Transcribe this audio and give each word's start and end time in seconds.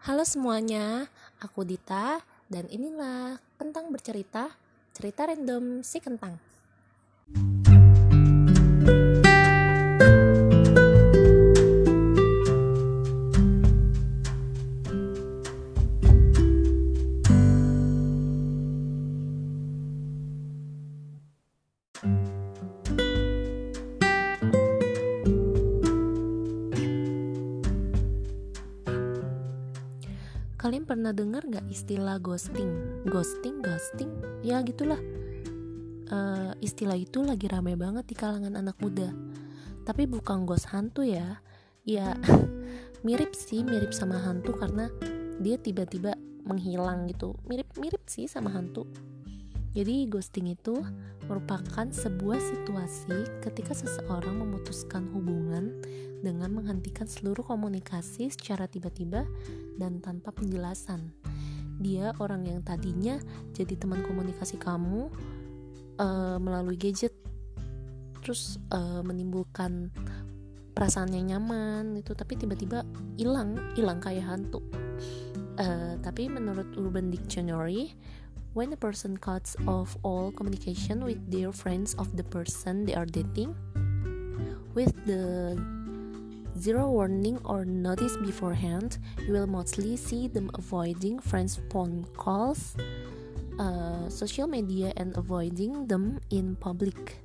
Halo 0.00 0.24
semuanya, 0.24 1.12
aku 1.44 1.60
Dita 1.60 2.24
dan 2.48 2.64
inilah 2.72 3.36
Kentang 3.60 3.92
Bercerita, 3.92 4.48
cerita 4.96 5.28
random 5.28 5.84
si 5.84 6.00
Kentang. 6.00 6.40
Kalian 30.70 30.86
pernah 30.86 31.10
dengar 31.10 31.42
nggak 31.50 31.66
istilah 31.66 32.22
ghosting? 32.22 33.02
Ghosting, 33.02 33.58
ghosting, 33.58 34.06
ya 34.46 34.62
gitulah. 34.62 35.02
Uh, 36.06 36.54
istilah 36.62 36.94
itu 36.94 37.26
lagi 37.26 37.50
ramai 37.50 37.74
banget 37.74 38.06
di 38.06 38.14
kalangan 38.14 38.54
anak 38.54 38.78
muda. 38.78 39.10
Tapi 39.82 40.06
bukan 40.06 40.46
ghost 40.46 40.70
hantu 40.70 41.02
ya. 41.02 41.42
Ya 41.82 42.14
mirip 43.02 43.34
sih, 43.34 43.66
mirip 43.66 43.90
sama 43.90 44.22
hantu 44.22 44.54
karena 44.54 44.86
dia 45.42 45.58
tiba-tiba 45.58 46.14
menghilang 46.46 47.10
gitu. 47.10 47.34
Mirip-mirip 47.50 48.06
sih 48.06 48.30
sama 48.30 48.54
hantu. 48.54 48.86
Jadi 49.70 50.10
ghosting 50.10 50.50
itu 50.50 50.82
merupakan 51.30 51.86
sebuah 51.86 52.42
situasi 52.42 53.40
ketika 53.46 53.70
seseorang 53.70 54.42
memutuskan 54.42 55.06
hubungan 55.14 55.78
dengan 56.20 56.50
menghentikan 56.50 57.06
seluruh 57.06 57.46
komunikasi 57.46 58.34
secara 58.34 58.66
tiba-tiba 58.66 59.22
dan 59.78 60.02
tanpa 60.02 60.34
penjelasan. 60.34 61.14
Dia 61.80 62.12
orang 62.20 62.44
yang 62.44 62.60
tadinya 62.60 63.16
jadi 63.54 63.78
teman 63.78 64.02
komunikasi 64.04 64.58
kamu 64.60 65.08
uh, 66.02 66.36
melalui 66.42 66.76
gadget, 66.76 67.14
terus 68.20 68.60
uh, 68.74 69.00
menimbulkan 69.00 69.88
perasaan 70.76 71.14
yang 71.14 71.38
nyaman 71.38 71.96
itu, 71.96 72.12
tapi 72.12 72.36
tiba-tiba 72.36 72.84
hilang, 73.16 73.56
hilang 73.78 74.02
kayak 74.02 74.28
hantu. 74.28 74.60
Uh, 75.56 75.96
tapi 76.04 76.28
menurut 76.28 76.68
Urban 76.76 77.08
Dictionary, 77.08 77.96
when 78.54 78.72
a 78.72 78.76
person 78.76 79.16
cuts 79.16 79.56
off 79.66 79.96
all 80.02 80.32
communication 80.32 81.04
with 81.04 81.20
their 81.30 81.52
friends 81.52 81.94
of 81.94 82.16
the 82.16 82.24
person 82.24 82.84
they 82.84 82.94
are 82.94 83.06
dating 83.06 83.54
with 84.74 84.94
the 85.06 85.54
zero 86.58 86.90
warning 86.90 87.38
or 87.44 87.64
notice 87.64 88.16
beforehand 88.18 88.98
you 89.26 89.32
will 89.32 89.46
mostly 89.46 89.96
see 89.96 90.28
them 90.28 90.50
avoiding 90.54 91.18
friends 91.18 91.60
phone 91.70 92.04
calls 92.16 92.76
uh, 93.60 94.08
social 94.08 94.48
media 94.48 94.90
and 94.96 95.12
avoiding 95.20 95.84
them 95.84 96.16
in 96.32 96.56
public. 96.56 97.20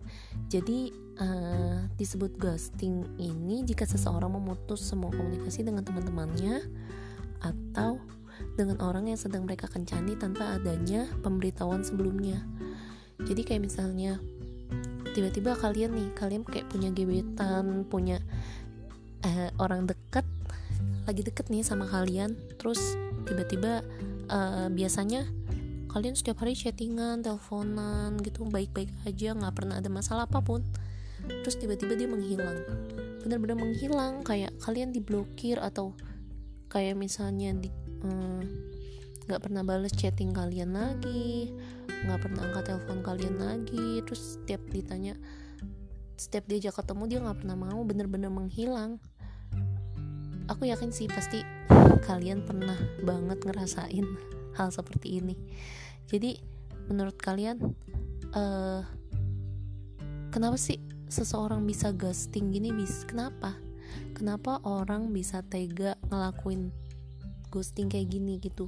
Jadi 0.52 0.92
uh, 1.18 1.88
disebut 1.96 2.36
ghosting 2.36 3.08
ini 3.16 3.64
jika 3.64 3.88
seseorang 3.88 4.36
memutus 4.36 4.84
semua 4.84 5.09
komunikasi 5.16 5.64
dengan 5.64 5.88
teman-temannya 5.88 6.59
atau 7.40 8.03
dengan 8.55 8.80
orang 8.83 9.11
yang 9.11 9.19
sedang 9.19 9.44
mereka 9.44 9.67
kencani 9.67 10.16
tanpa 10.16 10.55
adanya 10.55 11.08
pemberitahuan 11.22 11.83
sebelumnya. 11.83 12.44
Jadi 13.22 13.41
kayak 13.47 13.64
misalnya 13.66 14.19
tiba-tiba 15.16 15.55
kalian 15.55 15.95
nih 15.95 16.09
kalian 16.11 16.44
kayak 16.44 16.67
punya 16.67 16.91
gebetan 16.91 17.88
punya 17.88 18.19
eh, 19.23 19.47
orang 19.63 19.88
deket 19.88 20.28
lagi 21.08 21.23
deket 21.23 21.47
nih 21.47 21.63
sama 21.63 21.88
kalian 21.88 22.36
terus 22.59 23.00
tiba-tiba 23.23 23.80
uh, 24.28 24.67
biasanya 24.67 25.23
kalian 25.95 26.11
setiap 26.11 26.44
hari 26.44 26.59
chattingan 26.59 27.23
teleponan 27.23 28.19
gitu 28.19 28.44
baik-baik 28.44 28.91
aja 29.08 29.31
nggak 29.31 29.56
pernah 29.56 29.79
ada 29.79 29.88
masalah 29.88 30.28
apa 30.28 30.44
pun. 30.44 30.59
Terus 31.25 31.56
tiba-tiba 31.56 31.95
dia 31.95 32.06
menghilang. 32.12 32.68
Benar-benar 33.24 33.57
menghilang 33.57 34.22
kayak 34.22 34.51
kalian 34.59 34.91
diblokir 34.91 35.56
atau 35.57 35.95
kayak 36.68 37.00
misalnya 37.00 37.56
di 37.56 37.72
nggak 39.26 39.40
hmm, 39.40 39.46
pernah 39.50 39.62
balas 39.66 39.94
chatting 39.94 40.32
kalian 40.32 40.78
lagi. 40.78 41.54
Nggak 42.06 42.20
pernah 42.22 42.42
angkat 42.50 42.64
telepon 42.70 43.00
kalian 43.02 43.36
lagi. 43.42 44.02
Terus 44.06 44.38
setiap 44.38 44.62
ditanya 44.70 45.18
setiap 46.16 46.48
diajak 46.48 46.80
ketemu 46.80 47.04
dia 47.12 47.20
nggak 47.20 47.40
pernah 47.44 47.58
mau 47.60 47.82
bener-bener 47.84 48.32
menghilang. 48.32 48.98
Aku 50.48 50.70
yakin 50.70 50.94
sih 50.94 51.10
pasti 51.10 51.42
kalian 52.06 52.46
pernah 52.46 52.78
banget 53.02 53.42
ngerasain 53.44 54.06
hal 54.58 54.70
seperti 54.72 55.20
ini. 55.20 55.36
Jadi 56.06 56.38
menurut 56.88 57.18
kalian 57.18 57.58
uh, 58.38 58.82
kenapa 60.30 60.56
sih 60.56 60.78
seseorang 61.10 61.66
bisa 61.66 61.92
ghosting 61.92 62.54
gini 62.54 62.72
bis 62.72 63.04
kenapa? 63.10 63.58
Kenapa 64.16 64.64
orang 64.64 65.12
bisa 65.12 65.44
tega 65.44 66.00
ngelakuin 66.08 66.72
ghosting 67.56 67.88
kayak 67.88 68.12
gini 68.12 68.36
gitu. 68.44 68.68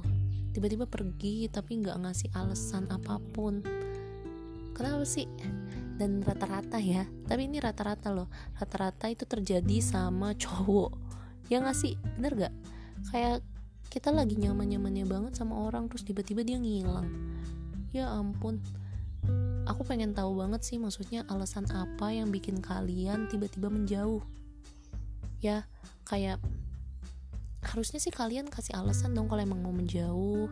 Tiba-tiba 0.56 0.88
pergi 0.88 1.52
tapi 1.52 1.84
nggak 1.84 2.00
ngasih 2.00 2.32
alasan 2.32 2.88
apa 2.88 3.20
pun. 3.36 3.60
Kenapa 4.72 5.04
sih? 5.04 5.28
Dan 6.00 6.24
rata-rata 6.24 6.80
ya 6.80 7.04
tapi 7.28 7.44
ini 7.44 7.60
rata-rata 7.60 8.08
loh. 8.08 8.32
Rata-rata 8.56 9.12
itu 9.12 9.28
terjadi 9.28 9.76
sama 9.84 10.32
cowok. 10.32 10.96
Ya 11.52 11.60
nggak 11.60 11.76
sih? 11.76 12.00
Bener 12.16 12.48
gak 12.48 12.54
kayak 13.12 13.44
kita 13.88 14.12
lagi 14.12 14.36
nyaman-nyamannya 14.36 15.06
banget 15.08 15.32
sama 15.36 15.64
orang 15.68 15.88
terus 15.92 16.08
tiba-tiba 16.08 16.40
dia 16.40 16.56
ngilang. 16.56 17.08
Ya 17.92 18.08
ampun. 18.08 18.60
Aku 19.68 19.84
pengen 19.84 20.16
tahu 20.16 20.40
banget 20.40 20.64
sih 20.64 20.80
maksudnya 20.80 21.28
alasan 21.28 21.68
apa 21.68 22.08
yang 22.08 22.32
bikin 22.32 22.64
kalian 22.64 23.28
tiba-tiba 23.28 23.68
menjauh. 23.68 24.24
Ya 25.44 25.68
kayak 26.08 26.40
harusnya 27.68 28.00
sih 28.00 28.08
kalian 28.08 28.48
kasih 28.48 28.80
alasan 28.80 29.12
dong 29.12 29.28
kalau 29.28 29.44
emang 29.44 29.60
mau 29.60 29.74
menjauh. 29.74 30.48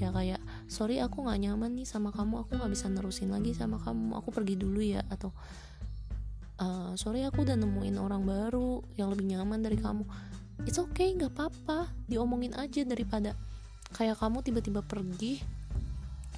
Ya 0.00 0.08
kayak 0.08 0.40
sorry 0.72 1.04
aku 1.04 1.20
nggak 1.24 1.40
nyaman 1.44 1.76
nih 1.76 1.84
sama 1.84 2.08
kamu 2.10 2.44
aku 2.44 2.56
nggak 2.56 2.72
bisa 2.72 2.88
nerusin 2.88 3.28
lagi 3.28 3.52
sama 3.52 3.76
kamu 3.76 4.16
aku 4.16 4.32
pergi 4.32 4.56
dulu 4.56 4.80
ya 4.80 5.04
atau 5.12 5.30
uh, 6.60 6.96
sorry 6.96 7.28
aku 7.28 7.44
udah 7.44 7.60
nemuin 7.60 8.00
orang 8.00 8.24
baru 8.24 8.80
yang 8.96 9.12
lebih 9.12 9.36
nyaman 9.36 9.60
dari 9.60 9.76
kamu. 9.76 10.08
It's 10.64 10.80
okay 10.80 11.12
nggak 11.12 11.36
apa-apa 11.36 11.92
diomongin 12.08 12.56
aja 12.56 12.80
daripada 12.88 13.36
kayak 13.92 14.16
kamu 14.16 14.40
tiba-tiba 14.40 14.80
pergi 14.80 15.44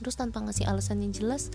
terus 0.02 0.14
tanpa 0.14 0.42
ngasih 0.42 0.66
alasan 0.66 1.02
yang 1.02 1.14
jelas 1.14 1.50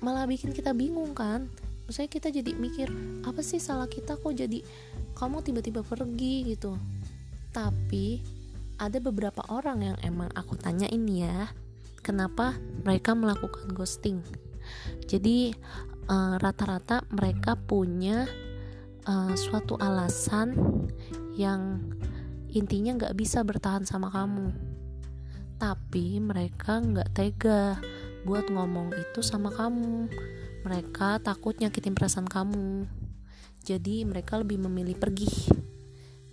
malah 0.00 0.24
bikin 0.24 0.56
kita 0.56 0.72
bingung 0.72 1.12
kan. 1.12 1.52
Maksudnya 1.84 2.10
kita 2.12 2.28
jadi 2.28 2.52
mikir 2.52 2.88
apa 3.24 3.40
sih 3.40 3.60
salah 3.60 3.88
kita 3.88 4.16
kok 4.20 4.32
jadi 4.32 4.60
kamu 5.16 5.40
tiba-tiba 5.40 5.80
pergi? 5.80 6.52
gitu 6.52 6.76
tapi 7.58 8.22
ada 8.78 9.02
beberapa 9.02 9.42
orang 9.50 9.82
yang 9.82 9.98
emang 10.06 10.30
aku 10.38 10.54
tanya 10.54 10.86
ini 10.86 11.26
ya 11.26 11.50
kenapa 12.06 12.54
mereka 12.86 13.18
melakukan 13.18 13.74
ghosting. 13.74 14.22
Jadi 15.10 15.50
eh, 16.06 16.34
rata-rata 16.38 17.02
uh, 17.02 17.06
mereka 17.10 17.58
punya 17.58 18.30
uh, 19.10 19.34
suatu 19.34 19.74
alasan 19.82 20.54
yang 21.34 21.82
intinya 22.54 22.94
nggak 22.94 23.18
bisa 23.18 23.42
bertahan 23.42 23.82
sama 23.82 24.14
kamu. 24.14 24.54
Tapi 25.58 26.22
mereka 26.22 26.78
nggak 26.78 27.10
tega 27.10 27.82
buat 28.22 28.46
ngomong 28.46 28.94
itu 28.94 29.18
sama 29.18 29.50
kamu. 29.50 30.06
Mereka 30.62 31.26
takut 31.26 31.58
nyakitin 31.58 31.98
perasaan 31.98 32.30
kamu. 32.30 32.86
Jadi 33.66 34.06
mereka 34.06 34.38
lebih 34.38 34.62
memilih 34.62 34.94
pergi 34.94 35.66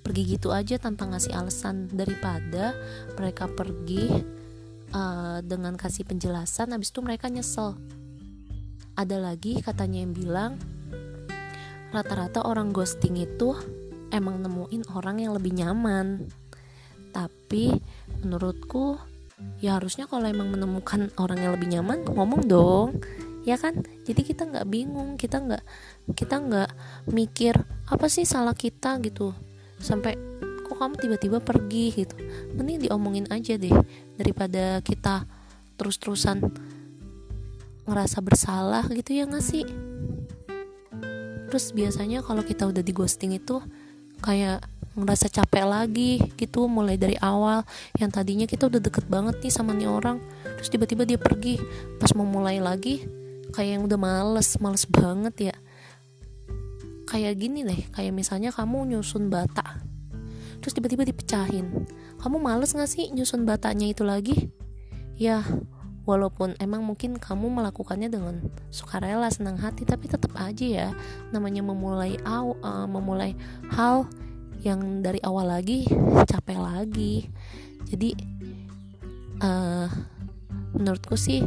pergi 0.05 0.37
gitu 0.37 0.53
aja 0.53 0.77
tanpa 0.77 1.09
ngasih 1.09 1.33
alasan 1.33 1.89
daripada 1.89 2.77
mereka 3.17 3.49
pergi 3.49 4.05
uh, 4.93 5.41
dengan 5.41 5.73
kasih 5.73 6.05
penjelasan 6.05 6.77
habis 6.77 6.93
itu 6.93 7.01
mereka 7.01 7.25
nyesel. 7.25 7.73
Ada 8.93 9.17
lagi 9.17 9.57
katanya 9.65 10.05
yang 10.05 10.13
bilang 10.13 10.51
rata-rata 11.89 12.45
orang 12.45 12.69
ghosting 12.69 13.17
itu 13.17 13.57
emang 14.13 14.45
nemuin 14.45 14.93
orang 14.93 15.25
yang 15.25 15.33
lebih 15.33 15.57
nyaman. 15.57 16.29
Tapi 17.09 17.73
menurutku 18.21 19.01
ya 19.57 19.81
harusnya 19.81 20.05
kalau 20.05 20.29
emang 20.29 20.53
menemukan 20.53 21.09
orang 21.17 21.41
yang 21.41 21.51
lebih 21.57 21.73
nyaman 21.73 22.05
ngomong 22.05 22.45
dong 22.45 23.01
ya 23.41 23.57
kan? 23.57 23.81
Jadi 24.05 24.21
kita 24.21 24.45
nggak 24.45 24.69
bingung 24.69 25.17
kita 25.17 25.41
nggak 25.41 25.63
kita 26.13 26.35
nggak 26.39 26.69
mikir 27.09 27.57
apa 27.89 28.05
sih 28.05 28.23
salah 28.23 28.53
kita? 28.53 29.01
gitu 29.01 29.33
sampai 29.85 30.17
kok 30.65 30.73
kamu 30.81 30.97
tiba-tiba 30.97 31.37
pergi? 31.37 31.93
Gitu. 31.93 32.17
Mending 32.57 32.89
diomongin 32.89 33.29
aja 33.29 33.53
deh 33.53 33.73
daripada 34.17 34.81
kita 34.81 35.29
terus-terusan 35.77 36.41
ngerasa 37.85 38.17
bersalah 38.25 38.89
gitu 38.89 39.13
ya 39.13 39.29
gak 39.29 39.45
sih? 39.45 39.61
Terus 41.45 41.71
biasanya 41.77 42.25
kalau 42.25 42.41
kita 42.41 42.65
udah 42.65 42.81
di 42.81 42.89
ghosting 42.89 43.37
itu 43.37 43.61
kayak 44.25 44.65
ngerasa 44.95 45.27
capek 45.27 45.67
lagi 45.67 46.23
gitu 46.33 46.65
mulai 46.65 46.97
dari 46.97 47.13
awal. 47.21 47.61
Yang 48.01 48.11
tadinya 48.17 48.45
kita 48.49 48.65
udah 48.65 48.81
deket 48.81 49.05
banget 49.05 49.37
nih 49.45 49.53
sama 49.53 49.77
nih 49.77 49.85
orang 49.85 50.17
terus 50.57 50.73
tiba-tiba 50.73 51.05
dia 51.05 51.21
pergi. 51.21 51.61
Pas 52.01 52.09
mau 52.17 52.25
mulai 52.25 52.57
lagi 52.57 53.05
kayak 53.55 53.79
yang 53.79 53.83
udah 53.87 53.95
males 53.95 54.59
males 54.59 54.83
banget 54.83 55.53
ya 55.53 55.54
kayak 57.15 57.39
gini 57.39 57.63
deh 57.63 57.81
kayak 57.95 58.11
misalnya 58.11 58.51
kamu 58.51 58.91
nyusun 58.91 59.31
bata 59.31 59.79
terus 60.65 60.81
tiba-tiba 60.81 61.05
dipecahin. 61.05 61.85
Kamu 62.17 62.41
males 62.41 62.73
gak 62.73 62.89
sih 62.89 63.13
nyusun 63.13 63.45
batanya 63.45 63.85
itu 63.85 64.01
lagi? 64.01 64.49
Ya 65.13 65.45
walaupun 66.09 66.57
emang 66.57 66.81
mungkin 66.81 67.21
kamu 67.21 67.53
melakukannya 67.53 68.09
dengan 68.09 68.41
sukarela 68.73 69.29
senang 69.29 69.61
hati 69.61 69.85
tapi 69.85 70.09
tetap 70.09 70.33
aja 70.37 70.65
ya 70.65 70.89
namanya 71.29 71.61
memulai 71.61 72.17
aw, 72.25 72.57
uh, 72.65 72.89
memulai 72.89 73.37
hal 73.77 74.09
yang 74.65 75.05
dari 75.05 75.21
awal 75.21 75.53
lagi 75.53 75.85
capek 76.25 76.57
lagi. 76.57 77.29
Jadi 77.85 78.17
uh, 79.45 79.85
menurutku 80.73 81.13
sih 81.13 81.45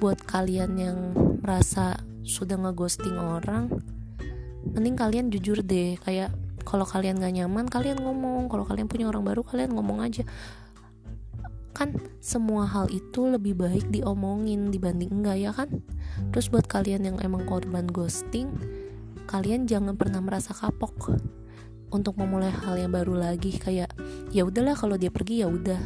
buat 0.00 0.24
kalian 0.24 0.72
yang 0.80 0.98
merasa 1.44 2.00
sudah 2.24 2.56
ngeghosting 2.56 3.20
orang 3.20 3.68
mending 4.62 4.94
kalian 4.94 5.26
jujur 5.34 5.58
deh 5.62 5.98
kayak 6.06 6.30
kalau 6.62 6.86
kalian 6.86 7.18
gak 7.18 7.34
nyaman 7.34 7.66
kalian 7.66 7.98
ngomong. 7.98 8.46
Kalau 8.46 8.62
kalian 8.62 8.86
punya 8.86 9.10
orang 9.10 9.26
baru 9.26 9.42
kalian 9.42 9.74
ngomong 9.74 9.98
aja. 10.02 10.22
Kan 11.74 11.98
semua 12.22 12.68
hal 12.68 12.86
itu 12.92 13.26
lebih 13.26 13.58
baik 13.58 13.90
diomongin 13.90 14.70
dibanding 14.70 15.10
enggak 15.10 15.36
ya 15.42 15.50
kan? 15.50 15.82
Terus 16.30 16.52
buat 16.52 16.68
kalian 16.70 17.02
yang 17.02 17.16
emang 17.18 17.48
korban 17.48 17.88
ghosting 17.90 18.52
kalian 19.26 19.64
jangan 19.64 19.96
pernah 19.96 20.20
merasa 20.20 20.52
kapok 20.52 21.16
untuk 21.92 22.16
memulai 22.20 22.52
hal 22.52 22.76
yang 22.76 22.92
baru 22.92 23.16
lagi. 23.16 23.56
Kayak 23.56 23.92
ya 24.32 24.44
udahlah 24.44 24.76
kalau 24.76 25.00
dia 25.00 25.08
pergi 25.08 25.44
ya 25.44 25.48
udah. 25.48 25.80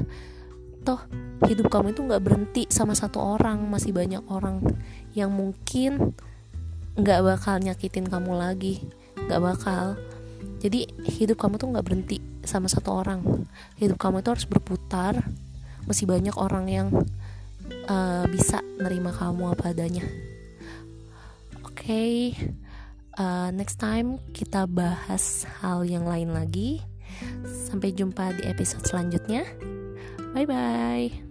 Toh 0.87 1.01
hidup 1.47 1.71
kamu 1.71 1.95
itu 1.95 2.01
nggak 2.03 2.23
berhenti 2.23 2.63
sama 2.71 2.95
satu 2.95 3.23
orang. 3.23 3.63
Masih 3.71 3.95
banyak 3.95 4.23
orang 4.31 4.63
yang 5.15 5.31
mungkin 5.35 6.15
nggak 6.97 7.21
bakal 7.23 7.61
nyakitin 7.61 8.09
kamu 8.09 8.33
lagi 8.37 8.85
nggak 9.29 9.41
bakal 9.43 9.97
jadi 10.61 10.89
hidup 11.05 11.37
kamu 11.37 11.61
tuh 11.61 11.69
nggak 11.73 11.87
berhenti 11.87 12.19
sama 12.43 12.67
satu 12.67 12.97
orang 12.97 13.21
hidup 13.77 14.01
kamu 14.01 14.25
itu 14.25 14.33
harus 14.33 14.47
berputar 14.49 15.25
masih 15.85 16.09
banyak 16.09 16.35
orang 16.35 16.67
yang 16.67 16.89
uh, 17.87 18.25
bisa 18.27 18.65
nerima 18.81 19.13
kamu 19.13 19.53
apa 19.53 19.77
adanya 19.77 20.05
oke 21.63 21.77
okay 21.77 22.33
uh, 23.17 23.49
next 23.53 23.81
time 23.81 24.21
kita 24.31 24.69
bahas 24.69 25.49
hal 25.61 25.83
yang 25.83 26.07
lain 26.07 26.33
lagi. 26.33 26.85
Sampai 27.45 27.97
jumpa 27.97 28.37
di 28.37 28.43
episode 28.47 28.85
selanjutnya. 28.85 29.49
Bye 30.37 30.47
bye. 30.47 31.26